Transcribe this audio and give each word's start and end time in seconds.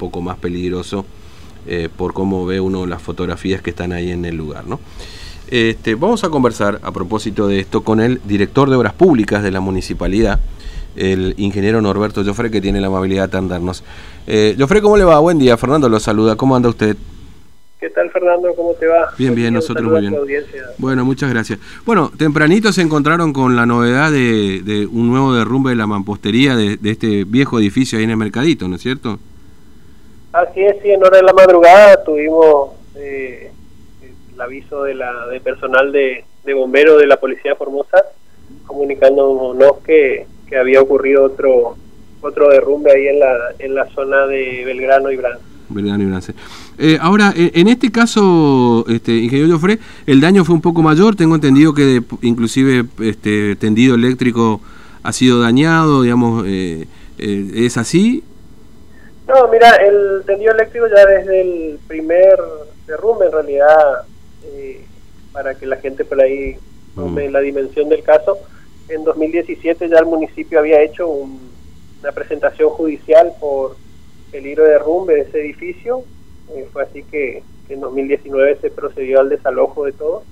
poco 0.00 0.20
más 0.22 0.38
peligroso 0.38 1.04
eh, 1.66 1.90
por 1.94 2.14
cómo 2.14 2.46
ve 2.46 2.58
uno 2.58 2.86
las 2.86 3.02
fotografías 3.02 3.60
que 3.60 3.70
están 3.70 3.92
ahí 3.92 4.10
en 4.10 4.24
el 4.24 4.34
lugar. 4.34 4.66
¿no? 4.66 4.80
Este, 5.48 5.94
vamos 5.94 6.24
a 6.24 6.30
conversar 6.30 6.80
a 6.82 6.90
propósito 6.90 7.46
de 7.46 7.60
esto 7.60 7.82
con 7.82 8.00
el 8.00 8.20
director 8.24 8.70
de 8.70 8.76
Obras 8.76 8.94
Públicas 8.94 9.42
de 9.42 9.50
la 9.50 9.60
Municipalidad, 9.60 10.40
el 10.96 11.34
ingeniero 11.36 11.82
Norberto 11.82 12.24
Joffre, 12.24 12.50
que 12.50 12.60
tiene 12.60 12.80
la 12.80 12.86
amabilidad 12.86 13.28
de 13.28 13.36
atendernos. 13.36 13.84
Eh, 14.26 14.56
Joffre, 14.58 14.80
¿cómo 14.80 14.96
le 14.96 15.04
va? 15.04 15.18
Buen 15.18 15.38
día, 15.38 15.56
Fernando 15.56 15.88
lo 15.88 16.00
saluda. 16.00 16.34
¿Cómo 16.34 16.56
anda 16.56 16.70
usted? 16.70 16.96
¿Qué 17.80 17.88
tal, 17.88 18.10
Fernando? 18.10 18.54
¿Cómo 18.54 18.74
te 18.74 18.86
va? 18.86 19.08
Bien, 19.16 19.34
bien, 19.34 19.54
nosotros 19.54 19.90
muy 19.90 20.02
bien. 20.02 20.44
Bueno, 20.76 21.02
muchas 21.04 21.30
gracias. 21.30 21.58
Bueno, 21.86 22.12
tempranito 22.16 22.72
se 22.72 22.82
encontraron 22.82 23.32
con 23.32 23.56
la 23.56 23.64
novedad 23.64 24.12
de, 24.12 24.86
un 24.92 25.08
nuevo 25.08 25.34
derrumbe 25.34 25.70
de 25.70 25.76
la 25.76 25.86
mampostería 25.86 26.56
de, 26.56 26.78
este 26.84 27.24
viejo 27.24 27.58
edificio 27.58 27.98
ahí 27.98 28.04
en 28.04 28.10
el 28.10 28.18
Mercadito, 28.18 28.68
¿no 28.68 28.76
es 28.76 28.82
cierto? 28.82 29.18
Así 30.32 30.60
es, 30.60 30.76
sí, 30.82 30.90
en 30.90 31.04
hora 31.04 31.16
de 31.16 31.24
la 31.24 31.32
madrugada 31.32 32.04
tuvimos 32.04 32.70
eh, 32.96 33.50
el 34.32 34.40
aviso 34.40 34.84
de 34.84 34.94
la 34.94 35.26
de 35.26 35.40
personal 35.40 35.90
de, 35.92 36.24
de 36.44 36.54
bomberos 36.54 37.00
de 37.00 37.06
la 37.06 37.18
Policía 37.18 37.52
de 37.52 37.56
Formosa 37.56 38.04
comunicándonos 38.66 39.78
que, 39.84 40.26
que 40.48 40.56
había 40.56 40.80
ocurrido 40.80 41.24
otro 41.24 41.76
otro 42.20 42.50
derrumbe 42.50 42.92
ahí 42.92 43.08
en 43.08 43.18
la, 43.18 43.36
en 43.58 43.74
la 43.74 43.88
zona 43.94 44.26
de 44.26 44.62
Belgrano 44.64 45.10
y 45.10 45.16
Brance. 45.16 45.42
Belgrano 45.70 46.02
y 46.02 46.06
Brance. 46.06 46.34
Eh, 46.78 46.98
ahora, 47.00 47.32
eh, 47.34 47.52
en 47.54 47.68
este 47.68 47.90
caso, 47.90 48.84
este, 48.88 49.16
ingeniero 49.16 49.52
Joffre, 49.52 49.78
el 50.06 50.20
daño 50.20 50.44
fue 50.44 50.54
un 50.54 50.60
poco 50.60 50.82
mayor. 50.82 51.16
Tengo 51.16 51.34
entendido 51.34 51.72
que 51.72 52.02
inclusive 52.22 52.84
este 53.00 53.56
tendido 53.56 53.94
eléctrico 53.94 54.60
ha 55.02 55.12
sido 55.12 55.40
dañado, 55.40 56.02
digamos, 56.02 56.44
eh, 56.46 56.86
¿es 57.16 57.78
así? 57.78 58.22
No, 59.30 59.48
mira, 59.48 59.76
el 59.76 60.24
tendido 60.26 60.52
eléctrico 60.52 60.86
ya 60.88 61.06
desde 61.06 61.40
el 61.40 61.78
primer 61.86 62.36
derrumbe, 62.86 63.26
en 63.26 63.32
realidad, 63.32 64.04
para 65.32 65.54
que 65.54 65.66
la 65.66 65.76
gente 65.76 66.04
por 66.04 66.20
ahí 66.20 66.56
tome 66.96 67.28
mm. 67.28 67.32
la 67.32 67.40
dimensión 67.40 67.88
del 67.88 68.02
caso, 68.02 68.38
en 68.88 69.04
2017 69.04 69.88
ya 69.88 69.98
el 69.98 70.06
municipio 70.06 70.58
había 70.58 70.82
hecho 70.82 71.08
una 71.08 72.10
presentación 72.12 72.70
judicial 72.70 73.32
por 73.38 73.76
peligro 74.32 74.64
de 74.64 74.70
derrumbe 74.70 75.14
de 75.14 75.20
ese 75.20 75.40
edificio 75.40 76.04
eh, 76.54 76.66
fue 76.72 76.82
así 76.82 77.02
que, 77.04 77.42
en 77.68 77.80
2019 77.80 78.58
se 78.60 78.70
procedió 78.70 79.20
al 79.20 79.28
desalojo 79.28 79.84
de 79.84 79.92
todos 79.92 80.24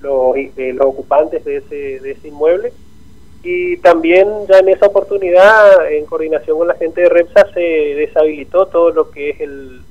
los, 0.00 0.36
los 0.56 0.86
ocupantes 0.86 1.44
de 1.44 1.56
ese, 1.56 1.98
de 1.98 2.12
ese 2.12 2.28
inmueble. 2.28 2.72
Y 3.44 3.76
también 3.78 4.26
ya 4.48 4.58
en 4.58 4.70
esa 4.70 4.86
oportunidad, 4.86 5.92
en 5.92 6.06
coordinación 6.06 6.58
con 6.58 6.68
la 6.68 6.74
gente 6.74 7.02
de 7.02 7.08
REPSA, 7.10 7.52
se 7.52 7.60
deshabilitó 7.60 8.66
todo 8.66 8.90
lo 8.90 9.10
que 9.10 9.30
es 9.30 9.40
el, 9.40 9.82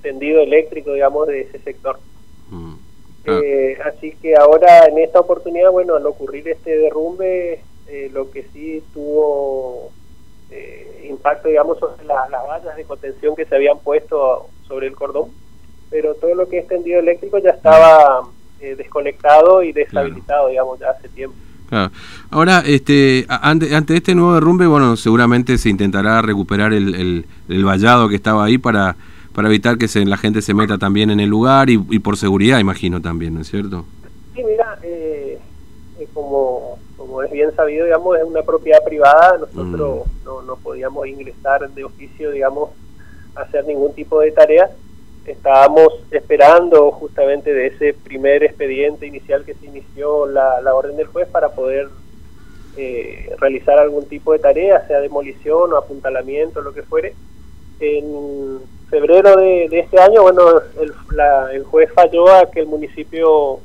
tendido 0.00 0.40
eléctrico, 0.40 0.92
digamos, 0.92 1.26
de 1.26 1.40
ese 1.42 1.58
sector. 1.58 1.98
Mm, 2.48 2.74
eh, 3.26 3.76
así 3.84 4.12
que 4.22 4.36
ahora, 4.36 4.86
en 4.86 4.98
esta 4.98 5.18
oportunidad, 5.18 5.72
bueno, 5.72 5.96
al 5.96 6.06
ocurrir 6.06 6.48
este 6.48 6.78
derrumbe, 6.78 7.60
eh, 7.88 8.08
lo 8.12 8.30
que 8.30 8.44
sí 8.52 8.82
tuvo 8.94 9.90
impacto, 11.02 11.48
digamos, 11.48 11.78
sobre 11.78 12.04
las 12.04 12.30
vallas 12.30 12.76
de 12.76 12.84
contención 12.84 13.36
que 13.36 13.44
se 13.44 13.54
habían 13.54 13.78
puesto 13.80 14.48
sobre 14.66 14.86
el 14.86 14.94
cordón, 14.94 15.30
pero 15.90 16.14
todo 16.14 16.34
lo 16.34 16.48
que 16.48 16.58
es 16.58 16.68
tendido 16.68 17.00
eléctrico 17.00 17.38
ya 17.38 17.50
estaba 17.50 18.22
eh, 18.60 18.74
desconectado 18.76 19.62
y 19.62 19.72
deshabilitado, 19.72 20.48
digamos, 20.48 20.78
ya 20.78 20.90
hace 20.90 21.08
tiempo. 21.08 21.36
Ahora, 22.30 22.62
este, 22.66 23.26
ante, 23.28 23.74
ante 23.74 23.96
este 23.96 24.14
nuevo 24.14 24.34
derrumbe, 24.34 24.66
bueno, 24.66 24.96
seguramente 24.96 25.56
se 25.58 25.68
intentará 25.68 26.20
recuperar 26.22 26.72
el, 26.72 27.24
el, 27.48 27.64
vallado 27.64 28.08
que 28.08 28.16
estaba 28.16 28.44
ahí 28.44 28.58
para, 28.58 28.96
para 29.34 29.48
evitar 29.48 29.78
que 29.78 29.88
se, 29.88 30.04
la 30.04 30.16
gente 30.16 30.42
se 30.42 30.54
meta 30.54 30.78
también 30.78 31.10
en 31.10 31.20
el 31.20 31.28
lugar 31.28 31.70
y, 31.70 31.78
por 32.00 32.16
seguridad, 32.16 32.58
imagino 32.58 33.00
también, 33.00 33.34
¿no 33.34 33.40
es 33.40 33.48
cierto? 33.48 33.84
Sí, 34.34 34.42
mira, 34.42 34.78
eh, 34.82 35.38
eh, 35.98 36.08
como, 36.12 36.78
como 36.96 37.22
es 37.22 37.30
bien 37.30 37.54
sabido, 37.54 37.84
digamos, 37.84 38.18
es 38.18 38.24
una 38.24 38.42
propiedad 38.42 38.82
privada, 38.84 39.38
nosotros 39.38 40.06
mm. 40.06 40.24
no, 40.24 40.42
no 40.42 40.56
podíamos 40.56 41.06
ingresar 41.06 41.68
de 41.70 41.84
oficio, 41.84 42.30
digamos, 42.32 42.70
hacer 43.36 43.64
ningún 43.64 43.94
tipo 43.94 44.20
de 44.20 44.32
tarea. 44.32 44.70
Estábamos 45.26 45.92
esperando 46.10 46.90
justamente 46.92 47.52
de 47.52 47.68
ese 47.68 47.94
primer 47.94 48.42
expediente 48.42 49.06
inicial 49.06 49.44
que 49.44 49.54
se 49.54 49.66
inició 49.66 50.26
la, 50.26 50.60
la 50.60 50.74
orden 50.74 50.96
del 50.96 51.06
juez 51.06 51.28
para 51.28 51.50
poder 51.50 51.88
eh, 52.76 53.34
realizar 53.38 53.78
algún 53.78 54.06
tipo 54.06 54.32
de 54.32 54.38
tarea, 54.38 54.86
sea 54.86 55.00
demolición 55.00 55.72
o 55.72 55.76
apuntalamiento, 55.76 56.62
lo 56.62 56.72
que 56.72 56.82
fuere. 56.82 57.14
En 57.80 58.60
febrero 58.88 59.36
de, 59.36 59.66
este 59.72 60.00
año, 60.00 60.22
bueno, 60.22 60.42
el, 60.80 60.92
el, 61.52 61.64
juez 61.64 61.90
falló 61.92 62.32
a 62.32 62.50
que 62.50 62.60
el 62.60 62.66
municipio 62.66 63.60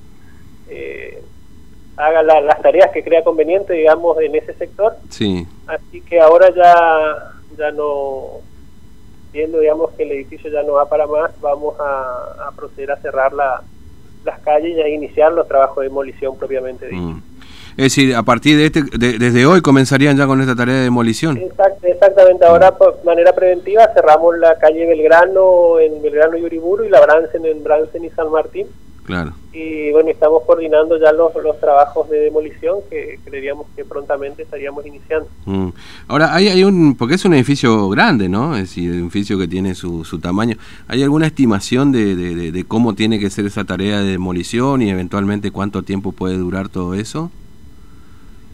eh, 0.69 1.21
haga 1.97 2.23
las 2.23 2.61
tareas 2.61 2.91
que 2.91 3.03
crea 3.03 3.23
conveniente, 3.23 3.73
digamos, 3.73 4.19
en 4.19 4.35
ese 4.35 4.53
sector. 4.53 4.95
Sí. 5.09 5.47
Así 5.67 6.01
que 6.01 6.19
ahora 6.19 6.49
ya, 6.53 7.33
ya 7.57 7.71
no, 7.71 8.41
viendo 9.35 9.59
digamos 9.59 9.91
que 9.91 10.03
el 10.03 10.11
edificio 10.11 10.49
ya 10.49 10.63
no 10.63 10.73
va 10.73 10.87
para 10.87 11.05
más, 11.05 11.31
vamos 11.41 11.75
a, 11.79 12.51
proceder 12.55 12.91
a 12.91 12.97
cerrar 12.97 13.33
la, 13.33 13.61
las 14.23 14.39
calles 14.39 14.77
y 14.77 14.81
a 14.81 14.87
iniciar 14.87 15.31
los 15.33 15.47
trabajos 15.47 15.77
de 15.77 15.89
demolición 15.89 16.37
propiamente 16.37 16.87
dicho. 16.87 17.01
Mm. 17.01 17.21
Es 17.77 17.83
decir, 17.83 18.15
a 18.15 18.23
partir 18.23 18.57
de 18.57 18.67
este, 18.67 18.83
desde 18.97 19.45
hoy 19.45 19.61
comenzarían 19.61 20.15
ya 20.15 20.25
con 20.25 20.39
esta 20.39 20.55
tarea 20.55 20.75
de 20.75 20.83
demolición. 20.83 21.37
exactamente, 21.83 22.45
ahora 22.45 22.71
por 22.71 23.03
manera 23.03 23.33
preventiva 23.33 23.85
cerramos 23.93 24.37
la 24.37 24.57
calle 24.57 24.85
Belgrano 24.85 25.77
en 25.79 26.01
Belgrano 26.01 26.37
y 26.37 26.45
Uriburu 26.45 26.85
y 26.85 26.89
la 26.89 27.01
Brancen 27.01 27.45
en 27.45 27.61
Brancen 27.65 28.05
y 28.05 28.09
San 28.11 28.31
Martín 28.31 28.67
Claro. 29.05 29.33
Y 29.53 29.91
bueno, 29.91 30.09
estamos 30.09 30.43
coordinando 30.43 30.97
ya 30.97 31.11
los, 31.11 31.33
los 31.35 31.59
trabajos 31.59 32.09
de 32.09 32.19
demolición 32.19 32.79
que 32.89 33.19
creeríamos 33.23 33.67
que 33.75 33.85
prontamente 33.85 34.41
estaríamos 34.41 34.85
iniciando. 34.85 35.29
Mm. 35.45 35.69
Ahora, 36.07 36.33
hay, 36.33 36.47
hay 36.47 36.63
un, 36.63 36.97
porque 36.97 37.15
es 37.15 37.23
un 37.23 37.35
edificio 37.35 37.87
grande, 37.89 38.27
¿no? 38.27 38.55
Es 38.55 38.63
decir, 38.63 38.91
un 38.91 39.03
edificio 39.03 39.37
que 39.37 39.47
tiene 39.47 39.75
su, 39.75 40.03
su 40.05 40.19
tamaño. 40.19 40.57
¿Hay 40.87 41.03
alguna 41.03 41.27
estimación 41.27 41.91
de, 41.91 42.15
de, 42.15 42.65
cómo 42.65 42.95
tiene 42.95 43.19
que 43.19 43.29
ser 43.29 43.45
esa 43.45 43.63
tarea 43.63 43.99
de 43.99 44.11
demolición 44.11 44.81
y 44.81 44.89
eventualmente 44.89 45.51
cuánto 45.51 45.83
tiempo 45.83 46.11
puede 46.11 46.37
durar 46.37 46.69
todo 46.69 46.95
eso? 46.95 47.29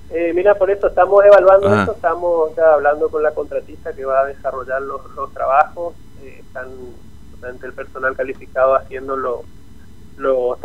Eh, 0.09 0.33
mira, 0.35 0.55
por 0.55 0.69
eso 0.69 0.87
estamos 0.87 1.23
evaluando 1.23 1.69
ah. 1.69 1.79
esto, 1.79 1.93
estamos 1.93 2.55
ya 2.57 2.73
hablando 2.73 3.07
con 3.07 3.23
la 3.23 3.31
contratista 3.31 3.93
que 3.93 4.03
va 4.03 4.19
a 4.19 4.25
desarrollar 4.25 4.81
los, 4.81 5.01
los 5.15 5.33
trabajos, 5.33 5.93
eh, 6.21 6.41
están 6.41 6.67
el 7.63 7.73
personal 7.73 8.15
calificado 8.15 8.75
haciéndolo 8.75 9.43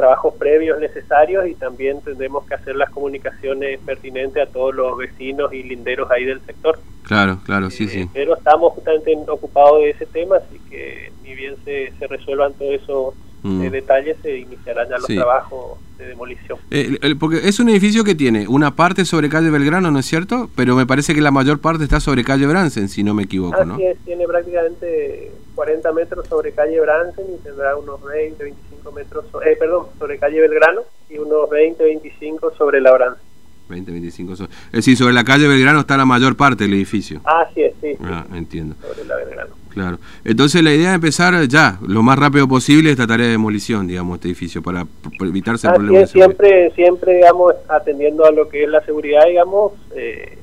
trabajos 0.07 0.35
previos 0.35 0.79
necesarios 0.79 1.49
y 1.49 1.55
también 1.55 2.01
tendremos 2.01 2.47
que 2.47 2.55
hacer 2.55 2.77
las 2.77 2.91
comunicaciones 2.91 3.81
pertinentes 3.85 4.41
a 4.41 4.47
todos 4.47 4.73
los 4.73 4.97
vecinos 4.97 5.53
y 5.53 5.65
linderos 5.65 6.09
ahí 6.13 6.25
del 6.25 6.41
sector. 6.43 6.79
Claro, 7.03 7.41
claro, 7.45 7.71
sí, 7.71 7.85
eh, 7.85 7.89
sí. 7.89 8.11
Pero 8.13 8.37
estamos 8.37 8.73
justamente 8.75 9.17
ocupados 9.29 9.81
de 9.81 9.91
ese 9.91 10.07
tema, 10.07 10.37
así 10.37 10.61
que 10.71 11.11
ni 11.25 11.35
bien 11.35 11.57
se, 11.65 11.93
se 11.99 12.07
resuelvan 12.07 12.53
todos 12.55 12.75
esos 12.75 13.15
mm. 13.43 13.65
eh, 13.65 13.71
detalles, 13.71 14.17
se 14.23 14.39
iniciarán 14.39 14.89
ya 14.89 14.99
los 14.99 15.07
trabajos 15.07 15.79
de 15.99 16.07
demolición. 16.07 16.59
Eh, 16.71 16.99
porque 17.19 17.49
es 17.49 17.59
un 17.59 17.69
edificio 17.69 18.05
que 18.05 18.15
tiene 18.15 18.47
una 18.47 18.77
parte 18.77 19.05
sobre 19.05 19.29
calle 19.29 19.51
Belgrano, 19.51 19.91
¿no 19.91 19.99
es 19.99 20.07
cierto? 20.07 20.49
Pero 20.55 20.77
me 20.77 20.87
parece 20.87 21.15
que 21.15 21.21
la 21.21 21.33
mayor 21.33 21.61
parte 21.61 21.83
está 21.83 21.99
sobre 21.99 22.23
calle 22.23 22.47
Bransen, 22.47 22.89
si 22.89 23.03
no 23.03 23.13
me 23.13 23.25
equivoco, 23.25 23.65
¿no? 23.65 23.77
tiene 24.05 24.25
prácticamente 24.27 25.33
40 25.57 25.93
metros 25.93 26.29
sobre 26.29 26.53
calle 26.53 26.79
Bransen 26.81 27.25
y 27.35 27.43
tendrá 27.43 27.77
unos 27.77 28.01
20, 28.05 28.45
25 28.45 28.66
metros, 28.93 29.25
eh, 29.45 29.57
perdón, 29.59 29.87
sobre 29.99 30.19
calle 30.19 30.41
Belgrano 30.41 30.83
y 31.09 31.19
unos 31.19 31.49
20, 31.51 31.83
25 31.85 32.55
sobre 32.57 32.81
la 32.81 32.93
Bransen. 32.93 33.27
20, 33.69 33.91
25. 33.91 34.33
Es 34.33 34.49
decir, 34.73 34.97
sobre 34.97 35.13
la 35.13 35.25
calle 35.25 35.49
Belgrano 35.49 35.81
está 35.81 35.97
la 35.97 36.05
mayor 36.05 36.37
parte 36.37 36.65
del 36.65 36.75
edificio. 36.75 37.21
Ah, 37.25 37.49
sí, 37.55 37.63
sí. 37.81 37.97
Ah, 38.05 38.25
entiendo. 38.33 38.77
Sobre 38.81 39.05
la 39.05 39.17
Belgrano. 39.17 39.55
Claro. 39.77 39.99
Entonces 40.25 40.63
la 40.63 40.73
idea 40.73 40.91
es 40.91 40.95
empezar 40.95 41.47
ya, 41.49 41.79
lo 41.87 42.03
más 42.03 42.19
rápido 42.19 42.49
posible, 42.49 42.91
esta 42.91 43.07
tarea 43.07 43.27
de 43.27 43.33
demolición, 43.33 43.87
digamos, 43.87 44.15
este 44.17 44.29
edificio, 44.29 44.63
para 44.63 44.87
evitarse 45.21 45.69
problemas. 45.69 46.11
siempre, 46.11 46.71
siempre, 46.71 47.17
digamos, 47.17 47.55
atendiendo 47.69 48.25
a 48.25 48.31
lo 48.31 48.49
que 48.49 48.65
es 48.65 48.71
la 48.71 48.81
seguridad, 48.87 49.27
digamos, 49.27 49.73
eh, 49.95 50.39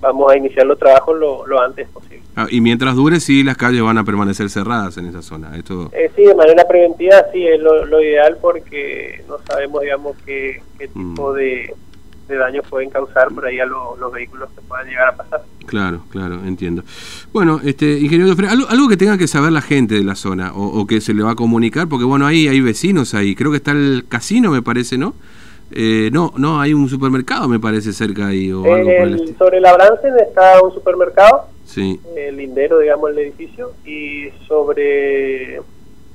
vamos 0.00 0.30
a 0.30 0.36
iniciar 0.36 0.66
los 0.66 0.78
trabajos 0.78 1.18
lo, 1.18 1.46
lo 1.46 1.60
antes 1.60 1.88
posible. 1.88 2.22
Ah, 2.36 2.46
y 2.50 2.60
mientras 2.60 2.94
dure, 2.94 3.20
sí, 3.20 3.42
las 3.42 3.56
calles 3.56 3.82
van 3.82 3.98
a 3.98 4.04
permanecer 4.04 4.48
cerradas 4.50 4.96
en 4.96 5.06
esa 5.06 5.22
zona. 5.22 5.56
Esto... 5.56 5.90
Eh, 5.92 6.10
sí, 6.14 6.22
de 6.22 6.34
manera 6.34 6.66
preventiva, 6.66 7.16
sí, 7.32 7.46
es 7.46 7.60
lo, 7.60 8.00
ideal 8.00 8.38
porque 8.40 9.24
no 9.28 9.38
sabemos, 9.46 9.82
digamos, 9.82 10.16
qué, 10.24 10.62
qué 10.78 10.88
mm. 10.94 11.10
tipo 11.10 11.32
de, 11.32 11.74
de 12.28 12.36
daños 12.36 12.64
pueden 12.68 12.90
causar 12.90 13.28
por 13.28 13.46
ahí 13.46 13.58
a 13.58 13.66
los 13.66 14.12
vehículos 14.12 14.50
que 14.54 14.60
puedan 14.60 14.86
llegar 14.86 15.08
a 15.08 15.16
pasar. 15.16 15.42
Claro, 15.66 16.02
claro, 16.10 16.40
entiendo. 16.44 16.82
Bueno, 17.32 17.60
este 17.64 17.98
ingeniero 17.98 18.34
algo, 18.48 18.68
algo 18.68 18.88
que 18.88 18.96
tenga 18.96 19.18
que 19.18 19.26
saber 19.26 19.52
la 19.52 19.62
gente 19.62 19.94
de 19.94 20.04
la 20.04 20.14
zona 20.14 20.52
o, 20.54 20.86
que 20.86 21.00
se 21.00 21.14
le 21.14 21.22
va 21.22 21.32
a 21.32 21.34
comunicar, 21.34 21.88
porque 21.88 22.04
bueno, 22.04 22.26
ahí 22.26 22.48
hay 22.48 22.60
vecinos 22.60 23.14
ahí, 23.14 23.34
creo 23.34 23.50
que 23.50 23.56
está 23.56 23.72
el 23.72 24.04
casino, 24.08 24.50
me 24.50 24.62
parece, 24.62 24.96
¿no? 24.98 25.14
Eh, 25.70 26.10
no, 26.12 26.32
no, 26.36 26.60
hay 26.60 26.72
un 26.72 26.88
supermercado, 26.88 27.48
me 27.48 27.60
parece, 27.60 27.92
cerca 27.92 28.28
ahí. 28.28 28.50
O 28.52 28.64
algo 28.64 28.90
por 28.98 29.08
el 29.08 29.36
sobre 29.36 29.60
la 29.60 29.74
Brancen 29.74 30.14
está 30.18 30.62
un 30.62 30.72
supermercado. 30.72 31.46
sí. 31.64 32.00
el 32.16 32.36
lindero, 32.36 32.78
digamos, 32.78 33.10
el 33.10 33.18
edificio, 33.18 33.72
y 33.84 34.28
sobre 34.46 35.60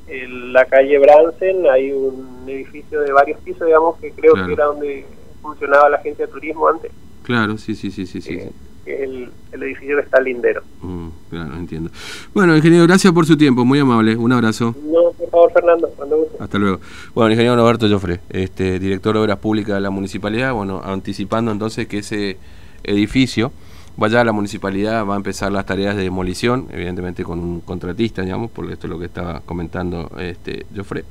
la 0.07 0.65
calle 0.65 0.99
Bransen 0.99 1.65
hay 1.67 1.91
un 1.91 2.43
edificio 2.47 3.01
de 3.01 3.11
varios 3.11 3.39
pisos, 3.41 3.65
digamos, 3.65 3.97
que 3.99 4.11
creo 4.11 4.33
que 4.33 4.53
era 4.53 4.65
donde 4.65 5.05
funcionaba 5.41 5.89
la 5.89 5.97
agencia 5.97 6.25
de 6.25 6.31
turismo 6.31 6.67
antes. 6.67 6.91
Claro, 7.23 7.57
sí, 7.57 7.75
sí, 7.75 7.89
sí, 7.89 8.05
sí. 8.05 8.21
sí, 8.21 8.39
eh, 8.85 9.29
el, 9.51 9.63
edificio 9.63 9.95
que 9.95 10.03
está 10.03 10.19
lindero. 10.19 10.61
Mm, 10.81 11.07
claro, 11.29 11.55
entiendo. 11.55 11.89
Bueno, 12.33 12.55
ingeniero, 12.55 12.85
gracias 12.85 13.13
por 13.13 13.25
su 13.25 13.37
tiempo, 13.37 13.63
muy 13.63 13.79
amable. 13.79 14.15
Un 14.17 14.31
abrazo. 14.33 14.75
No, 14.85 15.12
favor, 15.33 15.51
Fernando, 15.51 15.89
cuando 15.89 16.27
Hasta 16.39 16.57
luego. 16.59 16.79
Bueno, 17.15 17.31
ingeniero 17.31 17.55
Roberto 17.55 17.89
Joffre, 17.89 18.19
este, 18.29 18.79
director 18.79 19.15
de 19.15 19.21
Obras 19.21 19.39
Públicas 19.39 19.75
de 19.75 19.81
la 19.81 19.89
Municipalidad, 19.89 20.53
bueno, 20.53 20.81
anticipando 20.83 21.51
entonces 21.51 21.87
que 21.87 21.99
ese 21.99 22.37
edificio 22.83 23.51
vaya 23.97 24.21
a 24.21 24.23
la 24.23 24.31
municipalidad, 24.31 25.05
va 25.05 25.15
a 25.15 25.17
empezar 25.17 25.51
las 25.51 25.65
tareas 25.65 25.95
de 25.95 26.03
demolición, 26.03 26.67
evidentemente 26.71 27.23
con 27.23 27.39
un 27.39 27.61
contratista, 27.61 28.21
digamos, 28.21 28.51
porque 28.51 28.73
esto 28.73 28.87
es 28.87 28.91
lo 28.91 28.99
que 28.99 29.05
estaba 29.05 29.41
comentando 29.41 30.11
este 30.19 30.65
Joffre, 30.75 31.03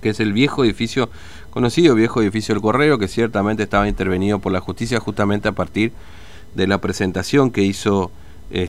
que 0.00 0.10
es 0.10 0.20
el 0.20 0.32
viejo 0.32 0.64
edificio, 0.64 1.08
conocido 1.50 1.94
viejo 1.94 2.20
edificio 2.20 2.54
del 2.54 2.62
Correo, 2.62 2.98
que 2.98 3.08
ciertamente 3.08 3.62
estaba 3.62 3.88
intervenido 3.88 4.38
por 4.38 4.52
la 4.52 4.60
justicia 4.60 5.00
justamente 5.00 5.48
a 5.48 5.52
partir 5.52 5.92
de 6.54 6.66
la 6.66 6.78
presentación 6.78 7.50
que 7.50 7.62
hizo 7.62 8.10